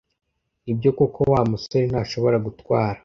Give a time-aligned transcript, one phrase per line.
[0.63, 2.99] Nibyo koko Wa musore ntashobora gutwara